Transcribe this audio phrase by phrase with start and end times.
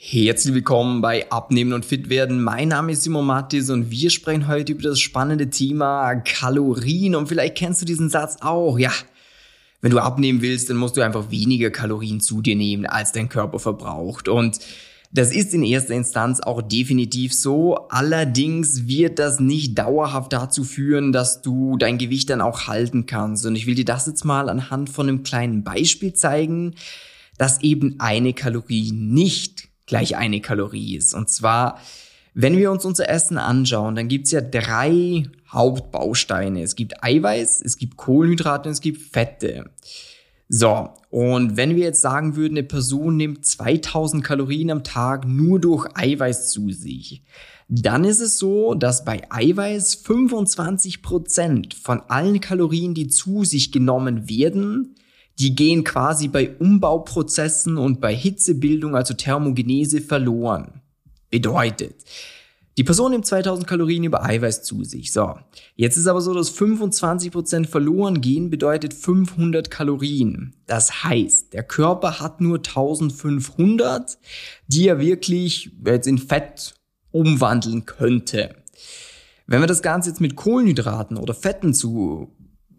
[0.00, 2.40] Herzlich willkommen bei Abnehmen und Fit werden.
[2.40, 7.16] Mein Name ist Simon Mattis und wir sprechen heute über das spannende Thema Kalorien.
[7.16, 8.78] Und vielleicht kennst du diesen Satz auch.
[8.78, 8.92] Ja,
[9.80, 13.28] wenn du abnehmen willst, dann musst du einfach weniger Kalorien zu dir nehmen, als dein
[13.28, 14.28] Körper verbraucht.
[14.28, 14.60] Und
[15.10, 17.88] das ist in erster Instanz auch definitiv so.
[17.88, 23.44] Allerdings wird das nicht dauerhaft dazu führen, dass du dein Gewicht dann auch halten kannst.
[23.46, 26.76] Und ich will dir das jetzt mal anhand von einem kleinen Beispiel zeigen,
[27.36, 31.14] dass eben eine Kalorie nicht gleich eine Kalorie ist.
[31.14, 31.80] Und zwar,
[32.34, 36.62] wenn wir uns unser Essen anschauen, dann gibt's ja drei Hauptbausteine.
[36.62, 39.70] Es gibt Eiweiß, es gibt Kohlenhydrate und es gibt Fette.
[40.48, 45.60] So, und wenn wir jetzt sagen würden, eine Person nimmt 2000 Kalorien am Tag nur
[45.60, 47.22] durch Eiweiß zu sich,
[47.68, 53.72] dann ist es so, dass bei Eiweiß 25 Prozent von allen Kalorien, die zu sich
[53.72, 54.94] genommen werden,
[55.38, 60.80] die gehen quasi bei Umbauprozessen und bei Hitzebildung, also Thermogenese, verloren.
[61.30, 62.04] Bedeutet,
[62.78, 65.12] die Person nimmt 2000 Kalorien über Eiweiß zu sich.
[65.12, 65.34] So,
[65.74, 70.54] jetzt ist aber so, dass 25% verloren gehen, bedeutet 500 Kalorien.
[70.66, 74.18] Das heißt, der Körper hat nur 1500,
[74.68, 76.74] die er wirklich jetzt in Fett
[77.10, 78.54] umwandeln könnte.
[79.48, 82.30] Wenn wir das Ganze jetzt mit Kohlenhydraten oder Fetten zu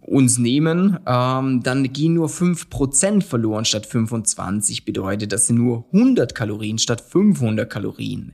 [0.10, 4.86] uns nehmen, ähm, dann gehen nur 5% verloren statt 25.
[4.86, 8.34] Bedeutet, das sind nur 100 Kalorien statt 500 Kalorien.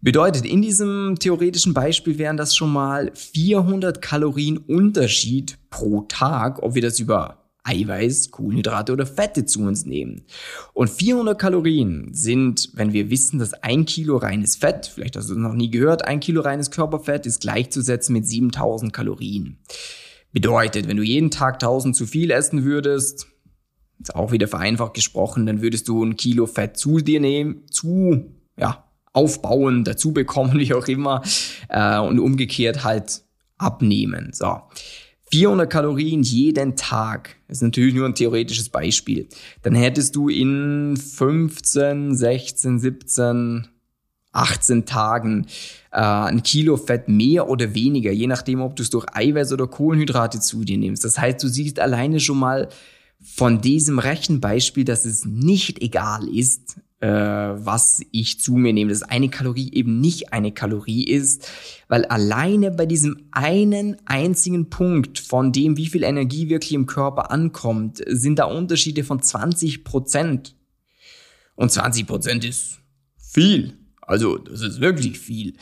[0.00, 6.76] Bedeutet, in diesem theoretischen Beispiel wären das schon mal 400 Kalorien Unterschied pro Tag, ob
[6.76, 10.22] wir das über Eiweiß, Kohlenhydrate oder Fette zu uns nehmen.
[10.72, 15.34] Und 400 Kalorien sind, wenn wir wissen, dass ein Kilo reines Fett, vielleicht hast du
[15.34, 19.58] es noch nie gehört, ein Kilo reines Körperfett ist gleichzusetzen mit 7000 Kalorien.
[20.38, 23.26] Bedeutet, wenn du jeden Tag 1000 zu viel essen würdest,
[24.00, 28.30] ist auch wieder vereinfacht gesprochen, dann würdest du ein Kilo Fett zu dir nehmen, zu,
[28.56, 31.24] ja, aufbauen, dazu bekommen, wie auch immer,
[31.68, 33.24] äh, und umgekehrt halt
[33.56, 34.30] abnehmen.
[34.32, 34.60] So.
[35.32, 37.34] 400 Kalorien jeden Tag.
[37.48, 39.26] Ist natürlich nur ein theoretisches Beispiel.
[39.62, 43.66] Dann hättest du in 15, 16, 17,
[44.32, 45.46] 18 Tagen
[45.90, 49.66] äh, ein Kilo Fett mehr oder weniger, je nachdem, ob du es durch Eiweiß oder
[49.66, 51.04] Kohlenhydrate zu dir nimmst.
[51.04, 52.68] Das heißt, du siehst alleine schon mal
[53.20, 59.02] von diesem Rechenbeispiel, dass es nicht egal ist, äh, was ich zu mir nehme, dass
[59.02, 61.48] eine Kalorie eben nicht eine Kalorie ist,
[61.88, 67.30] weil alleine bei diesem einen einzigen Punkt von dem, wie viel Energie wirklich im Körper
[67.30, 70.56] ankommt, sind da Unterschiede von 20 Prozent.
[71.54, 72.78] Und 20 Prozent ist
[73.16, 73.77] viel.
[74.08, 75.52] Also das ist wirklich viel.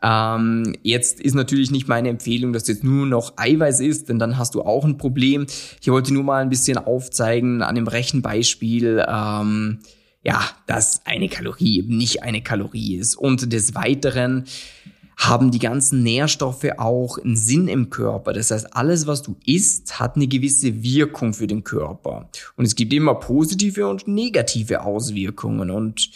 [0.00, 4.20] Ähm, jetzt ist natürlich nicht meine Empfehlung, dass du jetzt nur noch Eiweiß isst, denn
[4.20, 5.46] dann hast du auch ein Problem.
[5.80, 9.80] Ich wollte nur mal ein bisschen aufzeigen an dem Rechenbeispiel, ähm,
[10.22, 13.16] ja, dass eine Kalorie eben nicht eine Kalorie ist.
[13.16, 14.44] Und des Weiteren
[15.16, 18.32] haben die ganzen Nährstoffe auch einen Sinn im Körper.
[18.32, 22.28] Das heißt, alles, was du isst, hat eine gewisse Wirkung für den Körper.
[22.54, 25.70] Und es gibt immer positive und negative Auswirkungen.
[25.70, 26.10] Und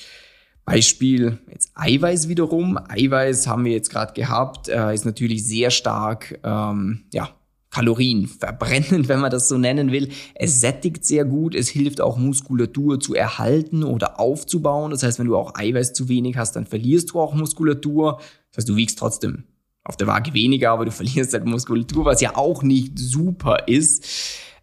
[0.64, 2.78] Beispiel jetzt Eiweiß wiederum.
[2.78, 7.30] Eiweiß haben wir jetzt gerade gehabt, äh, ist natürlich sehr stark, ähm, ja,
[7.70, 10.10] Kalorien verbrennend, wenn man das so nennen will.
[10.34, 14.90] Es sättigt sehr gut, es hilft auch Muskulatur zu erhalten oder aufzubauen.
[14.90, 18.18] Das heißt, wenn du auch Eiweiß zu wenig hast, dann verlierst du auch Muskulatur.
[18.50, 19.44] Das heißt, du wiegst trotzdem
[19.84, 24.04] auf der Waage weniger, aber du verlierst halt Muskulatur, was ja auch nicht super ist.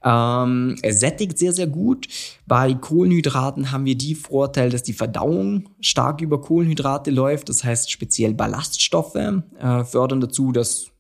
[0.04, 2.08] Ähm, er sättigt sehr, sehr gut.
[2.46, 7.50] Bei Kohlenhydraten haben wir die Vorteil, dass die Verdauung stark über Kohlenhydrate läuft.
[7.50, 10.92] Das heißt, speziell Ballaststoffe äh, fördern dazu, dass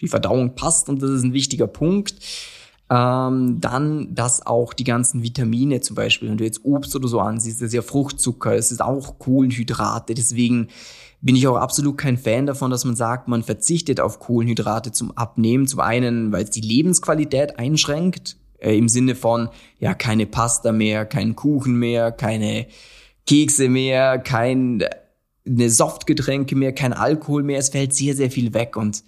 [0.00, 2.16] die Verdauung passt und das ist ein wichtiger Punkt.
[2.90, 7.18] Ähm, dann, dass auch die ganzen Vitamine zum Beispiel, wenn du jetzt Obst oder so
[7.18, 10.14] ansiehst, das ist ja Fruchtzucker, es ist auch Kohlenhydrate.
[10.14, 10.68] Deswegen
[11.22, 15.16] bin ich auch absolut kein Fan davon, dass man sagt, man verzichtet auf Kohlenhydrate zum
[15.16, 15.66] Abnehmen.
[15.66, 19.48] Zum einen, weil es die Lebensqualität einschränkt äh, im Sinne von,
[19.78, 22.66] ja, keine Pasta mehr, kein Kuchen mehr, keine
[23.26, 24.84] Kekse mehr, kein
[25.46, 27.58] eine Softgetränke mehr, kein Alkohol mehr.
[27.58, 29.04] Es fällt sehr, sehr viel weg und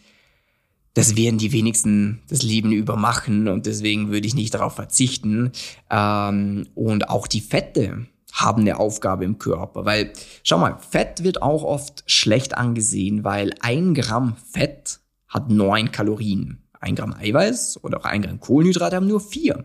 [0.94, 5.53] das werden die wenigsten das Leben über machen und deswegen würde ich nicht darauf verzichten.
[5.91, 10.12] Ähm, und auch die Fette haben eine Aufgabe im Körper, weil
[10.43, 16.66] schau mal, Fett wird auch oft schlecht angesehen, weil ein Gramm Fett hat neun Kalorien.
[16.87, 19.65] Ein Gramm Eiweiß oder auch ein Gramm Kohlenhydrate haben nur vier.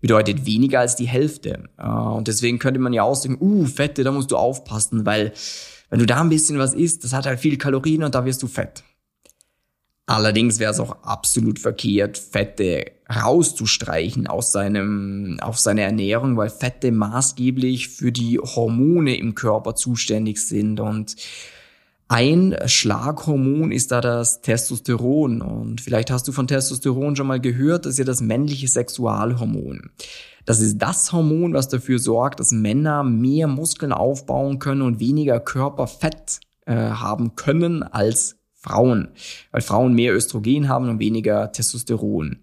[0.00, 1.64] Bedeutet weniger als die Hälfte.
[1.76, 5.32] Äh, und deswegen könnte man ja ausdenken, uh, Fette, da musst du aufpassen, weil
[5.90, 8.42] wenn du da ein bisschen was isst, das hat halt viel Kalorien und da wirst
[8.42, 8.82] du fett.
[10.06, 16.92] Allerdings wäre es auch absolut verkehrt, Fette rauszustreichen aus seinem, auf seine Ernährung, weil Fette
[16.92, 21.16] maßgeblich für die Hormone im Körper zuständig sind und
[22.08, 25.42] ein Schlaghormon ist da das Testosteron.
[25.42, 29.90] Und vielleicht hast du von Testosteron schon mal gehört, das ist ja das männliche Sexualhormon.
[30.46, 35.40] Das ist das Hormon, was dafür sorgt, dass Männer mehr Muskeln aufbauen können und weniger
[35.40, 39.08] Körperfett äh, haben können als Frauen,
[39.52, 42.38] weil Frauen mehr Östrogen haben und weniger Testosteron.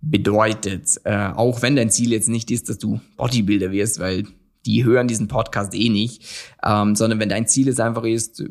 [0.00, 4.24] Bedeutet, äh, auch wenn dein Ziel jetzt nicht ist, dass du Bodybuilder wirst, weil
[4.64, 6.24] die hören diesen Podcast eh nicht,
[6.64, 8.42] ähm, sondern wenn dein Ziel es einfach ist,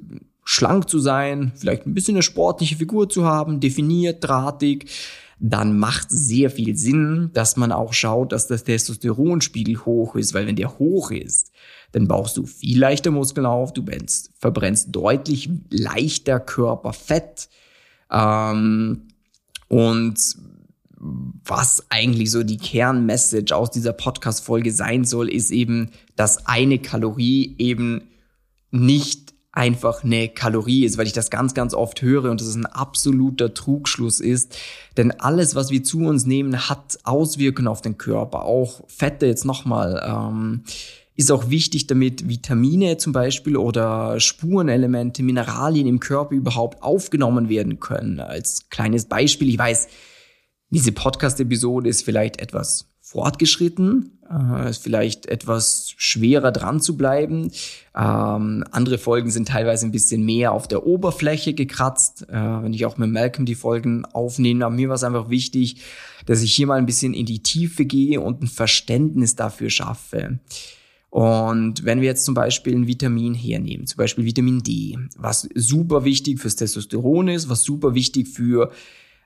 [0.44, 4.90] schlank zu sein, vielleicht ein bisschen eine sportliche Figur zu haben, definiert, drahtig,
[5.40, 10.46] dann macht sehr viel Sinn, dass man auch schaut, dass das Testosteronspiegel hoch ist, weil
[10.46, 11.52] wenn der hoch ist,
[11.94, 17.50] dann baust du viel leichter Muskeln auf, du brennst, verbrennst deutlich leichter Körperfett.
[18.12, 19.08] Ähm,
[19.68, 20.38] und
[21.00, 27.56] was eigentlich so die Kernmessage aus dieser Podcast-Folge sein soll, ist eben, dass eine Kalorie
[27.58, 28.04] eben
[28.70, 32.56] nicht einfach eine Kalorie ist, weil ich das ganz, ganz oft höre und das ist
[32.56, 34.58] ein absoluter Trugschluss ist.
[34.96, 38.46] Denn alles, was wir zu uns nehmen, hat Auswirkungen auf den Körper.
[38.46, 40.02] Auch Fette jetzt nochmal.
[40.06, 40.64] Ähm,
[41.16, 47.80] ist auch wichtig, damit Vitamine zum Beispiel oder Spurenelemente, Mineralien im Körper überhaupt aufgenommen werden
[47.80, 48.22] können.
[48.22, 49.90] Als kleines Beispiel, ich weiß,
[50.70, 57.52] diese Podcast-Episode ist vielleicht etwas fortgeschritten, äh, ist vielleicht etwas schwerer dran zu bleiben.
[57.94, 62.28] Ähm, andere Folgen sind teilweise ein bisschen mehr auf der Oberfläche gekratzt.
[62.30, 65.82] Äh, wenn ich auch mit Malcolm die Folgen aufnehme, mir war es einfach wichtig,
[66.26, 70.40] dass ich hier mal ein bisschen in die Tiefe gehe und ein Verständnis dafür schaffe.
[71.10, 76.06] Und wenn wir jetzt zum Beispiel ein Vitamin hernehmen, zum Beispiel Vitamin D, was super
[76.06, 78.72] wichtig fürs Testosteron ist, was super wichtig für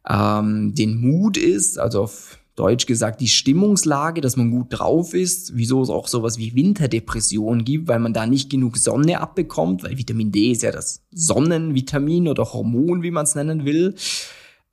[0.09, 5.56] ähm, den Mut ist, also auf Deutsch gesagt die Stimmungslage, dass man gut drauf ist,
[5.56, 9.98] wieso es auch sowas wie Winterdepression gibt, weil man da nicht genug Sonne abbekommt, weil
[9.98, 13.96] Vitamin D ist ja das Sonnenvitamin oder Hormon, wie man es nennen will.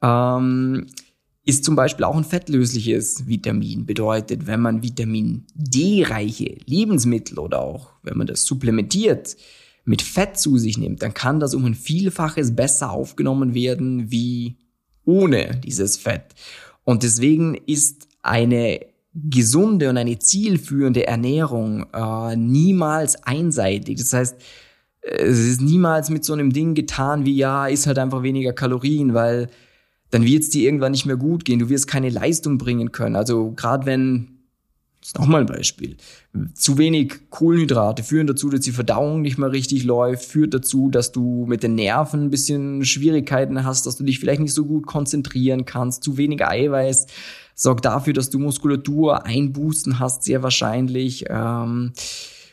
[0.00, 0.87] Ähm,
[1.44, 3.84] ist zum Beispiel auch ein fettlösliches Vitamin.
[3.84, 9.37] Bedeutet, wenn man Vitamin D-reiche Lebensmittel oder auch wenn man das supplementiert
[9.84, 14.58] mit Fett zu sich nimmt, dann kann das um ein Vielfaches besser aufgenommen werden wie
[15.05, 16.26] ohne dieses Fett.
[16.84, 18.81] Und deswegen ist eine
[19.14, 23.99] gesunde und eine zielführende Ernährung äh, niemals einseitig.
[23.99, 24.37] Das heißt,
[25.02, 29.14] es ist niemals mit so einem Ding getan wie, ja, ist halt einfach weniger Kalorien,
[29.14, 29.49] weil
[30.11, 31.58] dann wird es dir irgendwann nicht mehr gut gehen.
[31.58, 33.17] Du wirst keine Leistung bringen können.
[33.17, 34.31] Also gerade wenn,
[35.02, 35.96] das ist nochmal ein Beispiel,
[36.54, 41.10] zu wenig Kohlenhydrate führen dazu, dass die Verdauung nicht mehr richtig läuft, führt dazu, dass
[41.10, 44.87] du mit den Nerven ein bisschen Schwierigkeiten hast, dass du dich vielleicht nicht so gut
[44.87, 46.04] konzentrieren kannst.
[46.04, 47.08] Zu wenig Eiweiß
[47.56, 51.25] sorgt dafür, dass du Muskulatur einboosten hast, sehr wahrscheinlich.
[51.28, 51.93] Ähm,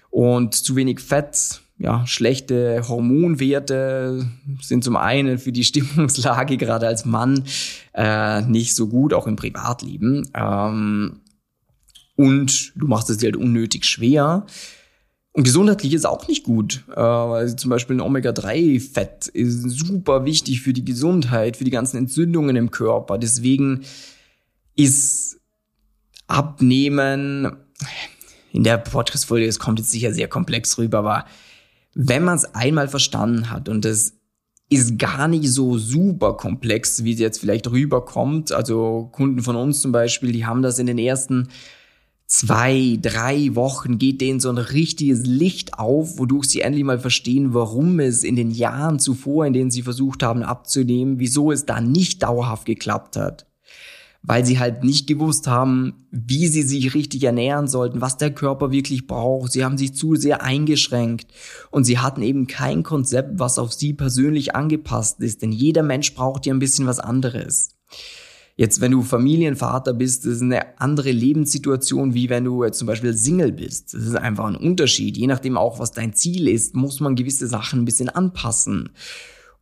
[0.10, 4.26] und zu wenig Fett ja, schlechte Hormonwerte
[4.60, 7.44] sind zum einen für die Stimmungslage gerade als Mann
[7.94, 10.28] äh, nicht so gut, auch im Privatleben.
[10.34, 11.20] Ähm,
[12.20, 14.46] und du machst es dir halt unnötig schwer.
[15.32, 16.84] Und gesundheitlich ist auch nicht gut.
[16.94, 21.96] Äh, also zum Beispiel ein Omega-3-Fett ist super wichtig für die Gesundheit, für die ganzen
[21.96, 23.18] Entzündungen im Körper.
[23.18, 23.86] Deswegen
[24.76, 25.40] ist
[26.28, 27.56] Abnehmen
[28.52, 31.26] in der Podcast-Folge, es kommt jetzt sicher sehr komplex rüber, aber
[31.94, 34.16] wenn man es einmal verstanden hat und es
[34.68, 38.52] ist gar nicht so super komplex, wie es jetzt vielleicht rüberkommt.
[38.52, 41.48] Also Kunden von uns zum Beispiel, die haben das in den ersten
[42.30, 47.54] zwei, drei Wochen geht denen so ein richtiges Licht auf, wodurch sie endlich mal verstehen,
[47.54, 51.82] warum es in den Jahren zuvor, in denen sie versucht haben abzunehmen, wieso es da
[51.82, 53.50] nicht dauerhaft geklappt hat
[54.22, 58.72] weil sie halt nicht gewusst haben, wie sie sich richtig ernähren sollten, was der Körper
[58.72, 59.52] wirklich braucht.
[59.52, 61.32] Sie haben sich zu sehr eingeschränkt
[61.72, 66.14] und sie hatten eben kein Konzept, was auf sie persönlich angepasst ist, denn jeder Mensch
[66.16, 67.76] braucht ja ein bisschen was anderes.
[68.60, 72.88] Jetzt, wenn du Familienvater bist, das ist eine andere Lebenssituation, wie wenn du jetzt zum
[72.88, 73.94] Beispiel Single bist.
[73.94, 75.16] Das ist einfach ein Unterschied.
[75.16, 78.90] Je nachdem auch, was dein Ziel ist, muss man gewisse Sachen ein bisschen anpassen.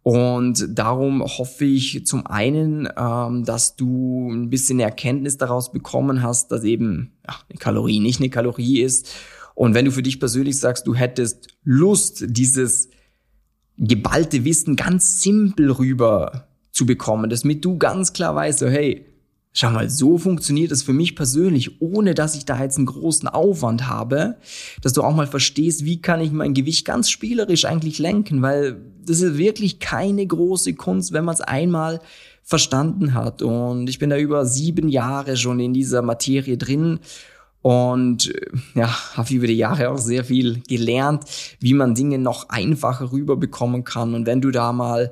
[0.02, 6.52] Und darum hoffe ich zum einen, ähm, dass du ein bisschen Erkenntnis daraus bekommen hast,
[6.52, 9.12] dass eben eine Kalorie nicht eine Kalorie ist.
[9.54, 12.90] Und wenn du für dich persönlich sagst, du hättest Lust, dieses
[13.78, 16.48] geballte Wissen ganz simpel rüber
[16.78, 19.06] zu bekommen, damit du ganz klar weißt, so, hey,
[19.60, 23.28] Schau mal, so funktioniert es für mich persönlich, ohne dass ich da jetzt einen großen
[23.28, 24.36] Aufwand habe,
[24.84, 28.80] dass du auch mal verstehst, wie kann ich mein Gewicht ganz spielerisch eigentlich lenken, weil
[29.04, 32.02] das ist wirklich keine große Kunst, wenn man es einmal
[32.44, 33.42] verstanden hat.
[33.42, 37.00] Und ich bin da über sieben Jahre schon in dieser Materie drin
[37.64, 38.32] und
[38.76, 41.24] ja, habe über die Jahre auch sehr viel gelernt,
[41.60, 44.14] wie man Dinge noch einfacher rüberbekommen kann.
[44.14, 45.12] Und wenn du da mal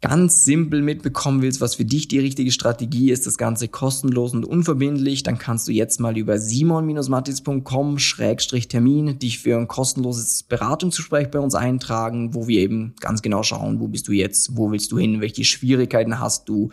[0.00, 4.46] ganz simpel mitbekommen willst, was für dich die richtige Strategie ist, das Ganze kostenlos und
[4.46, 11.54] unverbindlich, dann kannst du jetzt mal über simon-matis.com-termin dich für ein kostenloses Beratungsgespräch bei uns
[11.54, 15.20] eintragen, wo wir eben ganz genau schauen, wo bist du jetzt, wo willst du hin,
[15.20, 16.70] welche Schwierigkeiten hast du,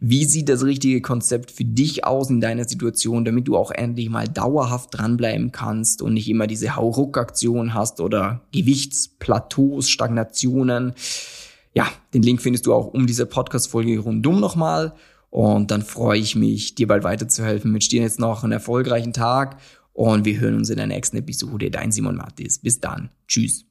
[0.00, 4.08] wie sieht das richtige Konzept für dich aus in deiner Situation, damit du auch endlich
[4.08, 10.94] mal dauerhaft dranbleiben kannst und nicht immer diese Hauruck-Aktion hast oder Gewichtsplateaus, Stagnationen
[11.74, 14.94] ja, den Link findest du auch um diese Podcast-Folge rundum nochmal.
[15.30, 17.72] Und dann freue ich mich, dir bald weiterzuhelfen.
[17.72, 19.60] Wünsche dir jetzt noch einen erfolgreichen Tag
[19.92, 21.70] und wir hören uns in der nächsten Episode.
[21.70, 22.58] Dein Simon Mattis.
[22.58, 23.10] Bis dann.
[23.28, 23.69] Tschüss.